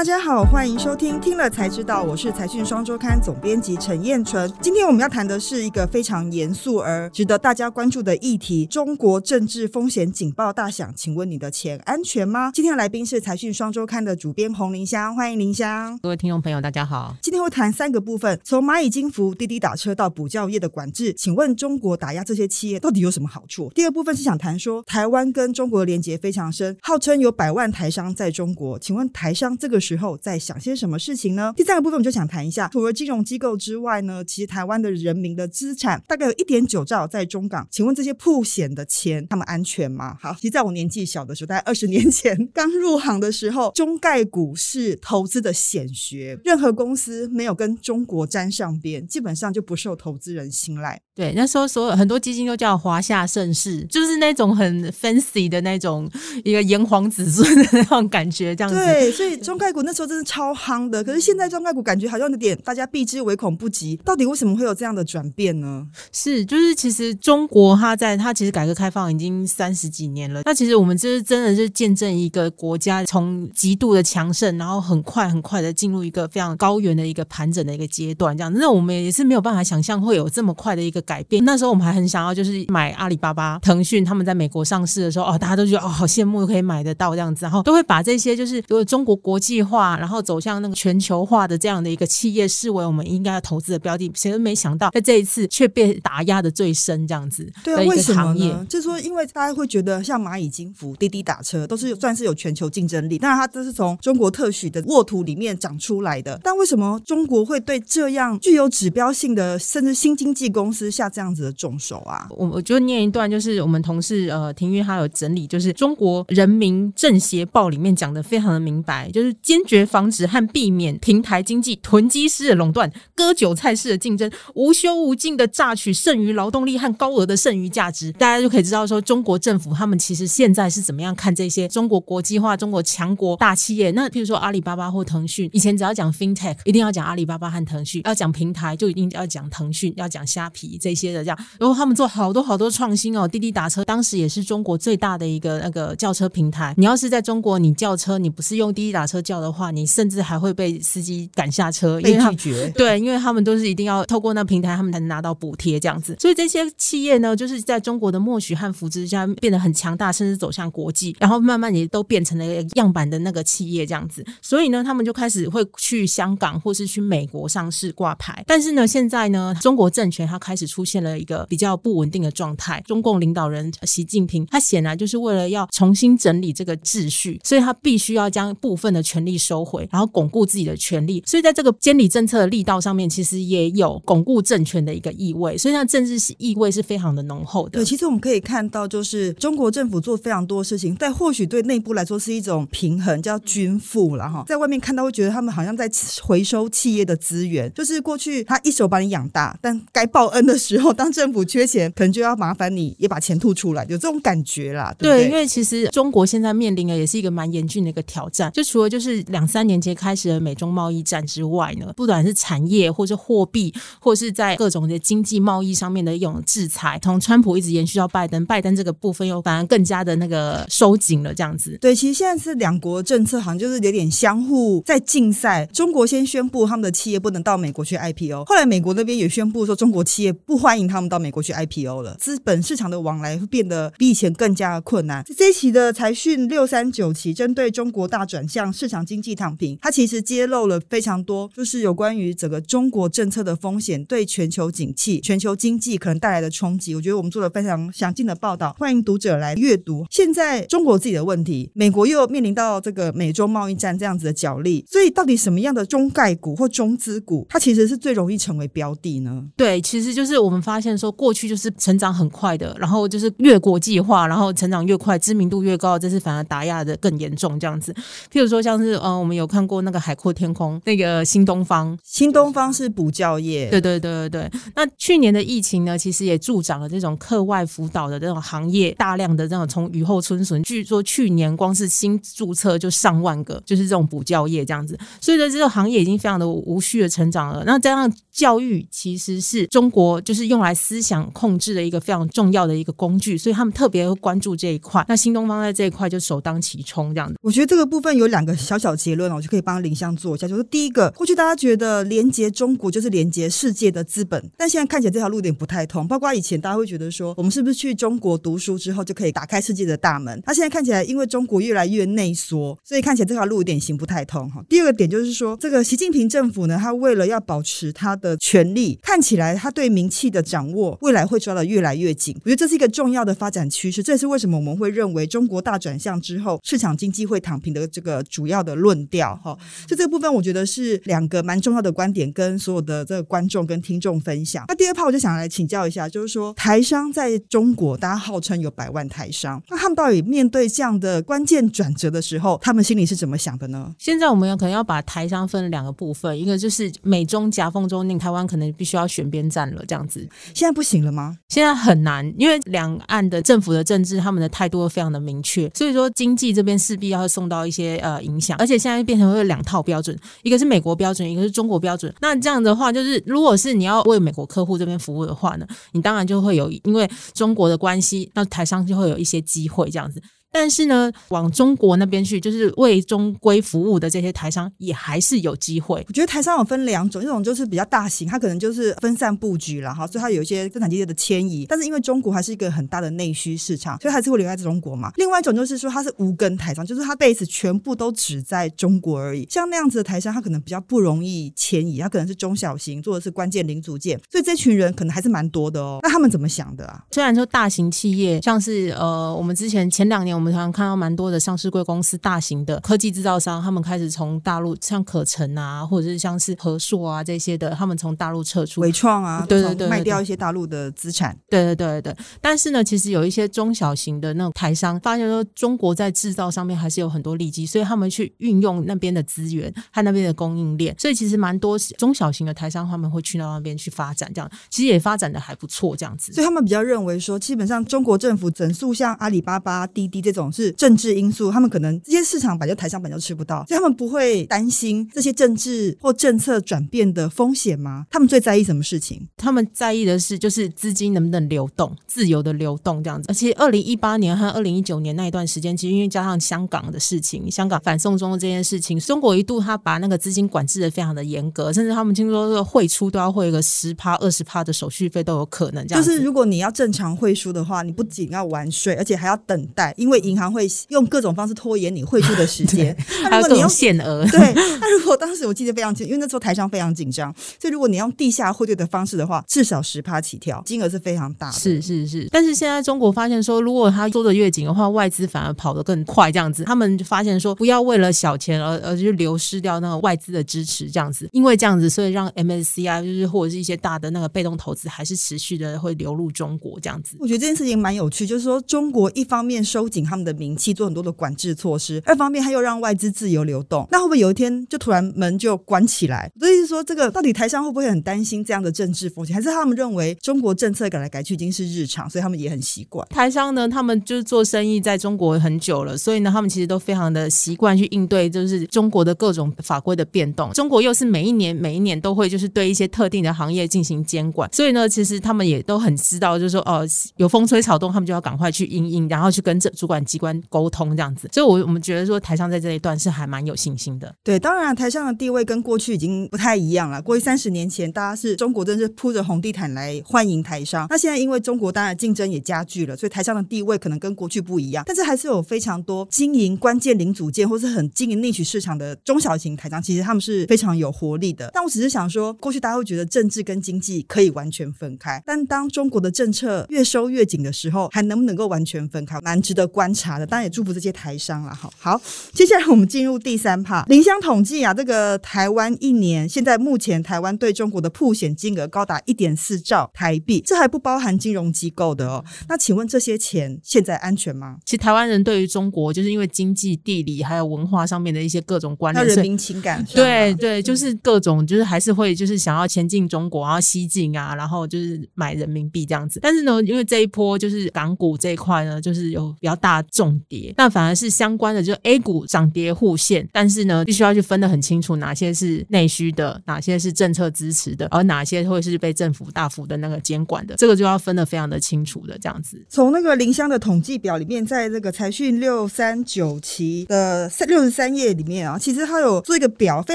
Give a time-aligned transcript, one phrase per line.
[0.00, 4.50] 大家好，欢迎收听《听了才知道》，我是财讯双周刊总编辑陈彦纯。
[4.58, 12.50] 今天我们要谈的是一个非常严肃而值得大家关注的议题：中国政治风险警报大响，请问你的钱安全吗？
[12.54, 15.98] 今天的来宾是财讯双周刊的主编洪玲香，欢迎玲香。
[15.98, 17.14] 各位听众朋友，大家好。
[17.20, 23.70] 今天会谈三个部分，从蚂蚁金服、滴滴打车到补教业的管制，请问中国打压这些企业到底有什么好处？
[23.74, 31.52] 第二部分是想谈说台湾跟中国连结非常深，号称有百万台商在中国，请问台商这个时候在想些什么事情呢？
[31.56, 40.16] 第三个部分我们就想谈一下，除了金融机构之外呢，其实台湾的人民的资产大概有一点九兆在中港，请问这些曝险的钱，他们安全吗？
[40.20, 51.00] 好，其实在我年纪小的时候，大概二十年前刚入行的时候，中概股是投资的显学，任何公司没有跟中国沾上边，基本上就不受投资人信赖。
[51.16, 56.10] 对，那时候所有很多基金都叫华夏盛世，就是那种很 fancy 的那种
[56.44, 58.76] 一个炎黄子孙的那种感觉，这样子。
[58.76, 61.02] 对，所以中概股那时候真的超夯的。
[61.02, 63.96] 可是现在中概股感觉好像有点大家避之唯恐不及。
[64.04, 65.86] 到底为什么会有这样的转变呢？
[66.12, 70.42] 是，就是其实中国它在它其实改革开放已经三十几年了。
[70.44, 78.36] 那其实我们就是真的是见证一个国家从极度的强盛，然后很快很快的进入一个非常高原的一个盘整的一个阶段。
[78.36, 81.00] 这样，那我们也是没有办法想象会有这么快的一个。
[81.00, 81.42] 改变。
[81.44, 94.10] 那时候我们还很想要，就是买阿里巴巴、腾讯他们在美国上市的时候，哦，大家都觉得哦，好羡慕可以买得到这样子，然后都会把这些就是如果中国国际化，然后走向那个全球化的这样的一个企业视为我们应该要投资的标的。
[94.16, 97.48] 谁都没想到，在这一次却被打压的最深，这样子。
[97.62, 98.66] 对啊，为什么呢？
[98.68, 106.40] 就是说，因为大家会觉得像蚂蚁金服、滴滴打车都是算是有全球竞争力，当然它都是从中国特许的沃土里面长出来的。
[106.42, 112.26] 但为什么中国会对这样具有指标性的甚至新经济公司下这样子的重手啊！
[112.30, 128.10] 我我就念一段，就是我们同事呃庭玉他有整理，就是中国人民政协报里面讲的非常的明白，就是坚坚决防止和避免平台经济囤积式的垄断、割韭菜式的竞争、无休无尽的榨取剩余劳动力和高额的剩余价值。
[128.12, 133.90] 大家就可以知道说，中国政府他们其实现在是怎么样看这些中国国际化、中国强国大企业。
[133.90, 141.22] 那譬如说阿里巴巴或腾讯，以前只要讲 FinTech，一定要讲阿里巴巴和腾讯；要讲平台，就一定要讲腾讯；要讲虾皮这些的。
[141.22, 143.28] 这样，然后他们做好多好多创新哦。
[143.28, 146.72] 滴滴打车当时也是中国最大的一个那个叫车平台。
[146.78, 152.68] 你要是在中国你叫车，你不是用滴滴打车叫的话，你甚至还会被司机赶下车，被拒绝。
[152.76, 156.16] 对，因为他们都是一定要透过那平台，他们才能拿到补贴这样子。
[156.18, 162.44] 所以这些企业呢，就是在中国的默许和扶持下变得很强大，甚至走向国际，然后慢慢也都变成了
[162.74, 164.24] 样板的那个企业这样子。
[164.42, 168.42] 所以呢，他们就开始会去香港或是去美国上市挂牌。
[168.46, 171.20] 但是呢，现在呢，中国政权它开始出现了。
[171.20, 181.22] 一个比较不稳定的状态，中共领导人习近平，他显然就是为了要重新整理这个秩序，所以他必须要将部分的权力收回，然后巩固自己的权力。
[181.26, 185.58] 所以在这个监理政策的力道上面，其实也有巩固政权的一个意味。
[185.58, 187.78] 所以，那政治意味是非常的浓厚的。
[187.78, 194.44] 对，其实我们可以看到，就是中国政府做非常多的事情，但或许对内部来说是一种平衡，叫均富了哈。
[194.46, 195.90] 在外面看到会觉得他们好像在
[196.22, 200.90] 回收企业的资源，就是过去他一手把你养大，但该报恩的时候。
[200.92, 204.94] 当政府缺钱，可能就要麻烦你也把钱吐出来，有这种感觉啦。
[204.98, 208.52] 对，对，因为其实中国现在面临的也是一个蛮严峻的一个挑战。
[208.52, 221.78] 就除了就是两三年前开始的美中贸易战之外呢，不管是产业，或是货币，或是在各种的经济贸易上面的一种制裁，从川普一直延续到拜登，拜登这个部分又反而更加的那个收紧了，这样子。
[221.80, 225.64] 对，其实现在是两国政策好像就是有点相互在竞赛。
[225.66, 230.90] 中国先宣布他们的企业不能到美国去 IPO，后来美国那边也宣布说中国企业不欢迎。
[230.90, 235.24] 他们到美国去 IPO 了，资本市场的往来会变得比以前更加困难。
[235.36, 246.94] 这一期的财讯六三九期，针对中国大转向、市场经济躺平，它其实揭露了非常多，就是有关于整个中国政策的风险对全球景气、全球经济可能带来的冲击。
[246.94, 250.04] 我觉得我们做了非常详尽的报道，欢迎读者来阅读。
[250.10, 259.44] 现在中国自己的问题，美国又面临到这个美中贸易战这样子的角力，所以到底什么样的中概股或中资股，它其实是最容易成为标的呢？
[259.56, 260.80] 对，其实就是我们发。
[260.80, 267.92] 现说，过去就是成长很快的，然后就是越国际化，然后成长越快，知名度越高，这次反而打压的更严重，这样子。
[268.32, 274.60] 譬如说，像是呃，我们有看过那个海阔天空，那个新东方，新东方是补教业，对对对对对。
[274.76, 284.98] 那去年的疫情呢，其实也助长了这种课外辅导的这种行业，大量的这种从雨后春笋，据说去年光是新注册就上万个，就是这种补教业这样子。
[285.20, 287.64] 所以呢，这个行业已经非常的无序的成长了。
[287.64, 295.04] 那加上教育其实是中国就是用来思想控制的一个非常重要的一个工具，所以他们特别关注这一块。
[295.08, 297.32] 那新东方在这一块就首当其冲这样。
[297.42, 300.46] 我觉得这个部分有两个小小结论，我就可以帮林香做一下。
[300.46, 306.06] 就是第一个，过去大家觉得连接中国就是连接世界的资本，但现在看起来这条路有点不太通。
[306.06, 310.42] 包括以前大家会觉得说，我们是不是去中国读书之后就可以打开世界的大门？
[310.46, 314.62] 那现在看起来，因为中国越来越内缩，所以看起来这条路有点行不太通哈。
[314.68, 322.34] 第二个点就是说，这个习近平政府呢，他为了要保持他的的权利，看起来他对名气的掌握未来会抓得越来越紧。
[322.44, 329.56] 我觉得这是一个重要的发展趋势，这也是为什么我们会认为中国大转向之后，市场经济会躺平的这个主要的论调哈。
[329.86, 334.64] 就这个部分，我觉得是两个蛮重要的观点，跟所有的这个观众跟听众分享。
[334.68, 343.94] 那第二趴，我就想来请教一下，就是说台商在中国，大家号称有百万台商，那他们到底面对这样的关键转折的时候，他们心里是怎么想的呢？
[343.98, 350.28] 现在我们有可能要把台商分两个部分，一个就是美中夹缝中，令台湾可能必须要选边站了，这样子。
[350.54, 351.38] 现在不行了吗？
[351.48, 362.12] 现在很难，因为两岸的政府的政治，他们的态度都非常的明确，所以说经济这边势必要受到一些呃影响，而且现在变成会有两套标准，一个是美国标准，一个是中国标准。
[362.20, 370.20] 那这样的话，就是如果是你要为美国客户这边服务的话呢，你当然就会有因为中国的关系，那台商就会有一些机会这样子。
[370.52, 376.04] 但是呢，往中国那边去，就是为中规服务的这些台商，也还是有机会。
[376.08, 381.66] 我觉得台商有分两种，一种就是比较大型，它可能就是分散布局了哈，所以它有一些生产基地的迁移。
[381.68, 385.12] 但是因为中国还是一个很大的内需市场，所以还是会留在中国嘛。
[385.16, 389.46] 另外一种就是说，它是无根台商，就是它 base 全部都只在中国而已。
[389.48, 396.00] 像那样子的台商，它可能比较不容易迁移，它可能是中小型，做的是关键零组件，所以这群人可能还是蛮多的哦。
[396.02, 397.04] 那他们怎么想的啊？
[397.12, 400.39] 虽然说大型企业，像是呃，我们之前前两年。
[400.40, 412.16] 我们常常看到蛮多的上市贵公司，大型的科技制造商，他们开始从大陆，像可成啊，或者是像是和硕啊这些的，他们从大陆撤出，伟创啊，对对对，卖掉一些大陆的资产，对对对对。
[412.40, 426.32] 但是呢，其实有一些中小型的那种台商，发现说中国在制造上面还是有很多利基，所以他们去运用那边的资源和那边的供应链，所以其实蛮多中小型的台商他们会去到那边去发展，这样其实也发展的还不错，这样子。
[426.32, 431.10] 所以他们比较认为说，基本上中国政府整肃像阿里巴巴、滴滴这种是政治。
[431.10, 438.06] 因素，他们可能这些市场本就台商本就吃不到，所以他们不会担心这些政治或政策转变的风险吗？
[438.10, 439.26] 他们最在意什么事情？
[439.36, 443.26] 他们在意的是就是资金能不能流动，自由的流动这样子。
[443.28, 455.84] 而且二零一八年和二零一九年那一段时间，其实因为加上香港的事情，香港反送中的这件事情，中国一度他把那个资金管制的非常的严格，甚至他们听说这个汇出都要汇个十趴、二十趴的手续费都有可能。
[455.88, 461.06] 这样就是如果你要正常汇出的话，你不仅要完税，而且还要等待，因为银行会用。
[461.10, 471.58] 各种方式拖延你汇出的时间，那如果你用限额，对，那如果当时我记得非常清，因为那时候台商非常紧张，所以如果你用地下汇兑的方式的话，至少十趴起跳，金额是非常大的。
[471.58, 487.16] 是是是，但是现在中国发现说，如果他做的越紧的话，外资反而跑得更快，这样子，他们发现说，不要为了小钱而而去流失掉那个外资的支持，这样子，因为这样子，所以让 MSCI 就是或者是一些大的那个被动投资，还是持续的会流入中国这样子。
[487.18, 496.30] 我觉得这件事情蛮有趣，就是说中国一方面收紧他们的名气，做很多的管制措施，二方面他又让外资自由流动，那会不会有一天就突然门就关起来？
[496.40, 503.06] 所以说，这个到底台商会不会很担心这样的政治风险，还是他们认为中国政策改来改去已经是日常，所以他们也很习惯？
[503.08, 510.52] 台商呢，他们就是做生意在中国很久了，所以呢，他们其实都非常的习惯去应对，就是中国的各种法规的变动。
[510.52, 521.28] 中国又是每一年每一年都会就是对一些特定的行业进行监管，所以呢，其实他们也都很知道，就是说哦，有风吹草动，他们就要赶快去应应，然后去跟这主管机关沟通这样子。
[521.32, 524.14] 所以，我我们觉得说台商在这一段是还蛮有信心的。
[524.22, 527.00] 对，当然台商的地位跟过去已经不太一样了。
[527.00, 530.86] 过去三十年前，大家是中国真是铺着红地毯来欢迎台商。
[530.90, 534.84] 那现在因为中国当然竞争也加剧了，所以台商的地位可能跟过去不一样。
[534.86, 541.50] 但是还是有非常多经营关键零组件或是很经营内需市场的中小型台商，其实他们是非常有活力的。
[541.52, 550.26] 但我只是想说，过去大家会觉得政治跟经济可以完全分开，但当中国的政策越收越紧的时候，还能不能够完全分开，蛮值得关观察的。
[550.26, 551.52] 当然也祝福这些台商了。
[551.52, 552.00] 好，好，
[552.32, 553.84] 接下来我们进入第三趴。
[553.88, 562.24] 林香统计啊，这个台湾一年现在目前台湾对中国的普险金额高达一点四兆台币，这还不包含金融机构的哦。
[562.48, 564.58] 那请问这些钱现在安全吗？
[564.64, 576.20] 其实台湾人对于中国，就是因为经济、地理还有文化上面的一些各种关联，人民情感，对对，就是各种就是还是会就是想要前进中国，然后西进啊，然后就是买人民币这样子。
[576.22, 592.60] 但是呢，因为这一波就是港股这一块呢，就是有比较大大重跌，那反而是相关的，就 A 股涨跌互现，但是呢，必须要去分得很清楚，哪些是内需的，哪些是政策支持的，而哪些会是被政府大幅的那个监管的，这个就要分得非常的清楚的这样子。
[592.68, 599.94] 从那个林香的统计表里面，在这个财讯六三九期的六十三页里面啊，其实它有做一个表，非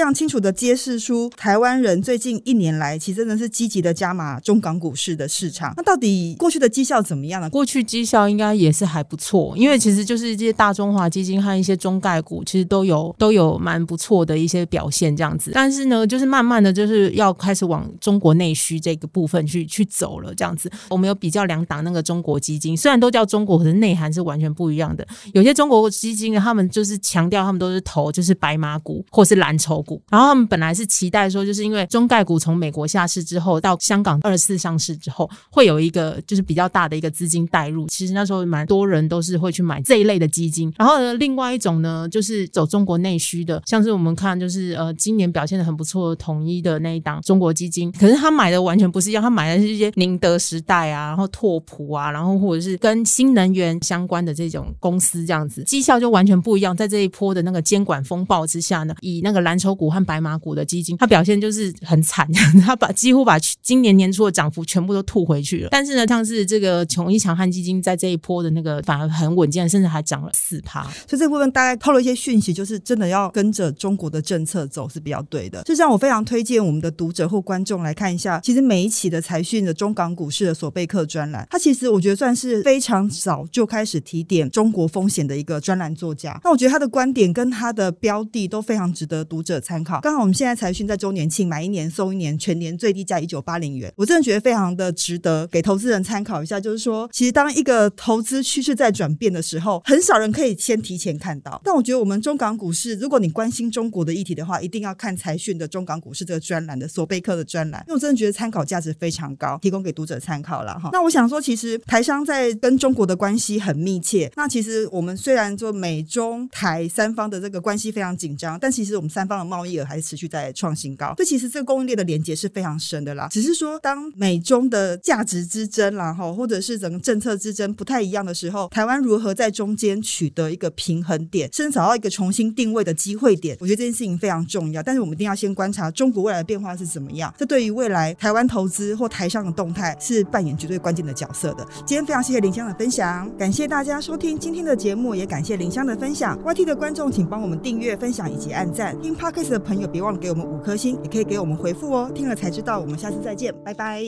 [0.00, 5.74] 常清楚的揭示出台湾人最近一年来，其实真的是积极的加码中港股市的市场。
[5.76, 7.50] 那到底过去的绩效怎么样呢？
[7.50, 15.50] 过去绩效应该也是还不错，因为因为其实就是这些大中华基金和一些中概股，其实都有都有蛮不错的一些表现这样子。
[15.52, 20.70] 但是呢，就是慢慢的就是要开始往中国内需这个部分去去走了这样子。
[20.88, 25.04] 我们有比较两档那个中国基金，虽然都叫中国，可是内涵是完全不一样的。
[25.32, 37.88] 有些中国基金呢他们就是强调他们都是投就是白马股或是蓝筹股，然后他们本来是期待说，就是因为中概股从美国下市之后到香港二次上市之后，会有一个就是比较大的一个资金带入。
[37.88, 40.72] 其实那时候蛮多人都是会去买这一类的基金。
[40.76, 56.76] 然后呢，另外一种呢，就是走中国内需的，像是我们看就是呃今年表现的很不错统一的那一档中国基金，可是他买的完全不是一样，他买的是一些宁德时代啊，然后拓普啊，然后或者是跟新能源相关的这种公司这样子，绩效就完全不一样。
[56.76, 62.28] 在这一波的那个监管风暴之下呢，以那个蓝筹股和白马股的基金，它表现就是很惨，
[62.60, 65.68] 它把几乎把今年年初的涨幅全部都吐回去了。
[65.70, 70.82] 但是呢，像是这个统一强悍基金在这一波的那个反而很稳健，甚至还涨了四趴。
[71.08, 75.62] 所以这部分大概透露一些讯息，就是真的要跟着中国的政策走是比较对的。
[75.62, 86.40] 就像，我非常推荐我们的读者或观众来看一下，其实每一期的财讯的中港股市的索贝克专栏，它其实我觉得算是非常早就开始提点中国风险的一个专栏作家。
[86.44, 90.00] 那我觉得他的观点跟他的标的都非常值得读者参考。
[90.00, 96.60] 刚好我们现在财讯在周年庆买一年送一年，全年最低价一九八零元，我真的觉得非常的值得给投资人参考一下。
[96.60, 101.60] 就是说，其实当一个投资趋势在转变的时候，很少人可以先提前看到。
[101.62, 110.88] 但我觉得我们中港股市，如果你关心中国的议题的话，一定要看财讯的中港股市这个专栏的索贝克的专栏，因为我真的觉得参考价值非常高，提供给读者参考了哈。
[110.92, 114.32] 那我想说，其实台商在跟中国的关系很密切。
[114.34, 121.14] 那其实我们虽然说美中台三方的这个关系非常紧张，但其实我们三方的贸易额还是持续在创新高。
[121.16, 123.28] 这其实这个供应链的连接是非常深的啦。
[123.30, 134.80] 只是说，当美中的价值之争啦，哈，或者是整个政策之争不太一样的时候，台湾如何和在中间取得一个平衡点，甚至找到一个重新定位的机会点，我觉得这件事情非常重要。
[134.82, 141.66] 但是我们一定要先观察中国未来的变化是怎么样，这对于未来台湾投资或台商的动态是扮演绝对关键的角色的。
[141.84, 146.38] 今天非常谢谢林香的分享，感谢大家收听今天的节目，也感谢林香的分享。
[146.44, 148.96] YT 的观众请帮我们订阅、分享以及按赞。
[149.02, 152.10] 听 Podcast 的朋友别忘了给我们五颗星，也可以给我们回复哦。
[152.14, 154.02] 听了才知道，我们下次再见，拜拜。